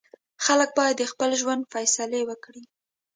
[0.45, 2.63] خلک باید د خپل ژوند فیصلې وکړي.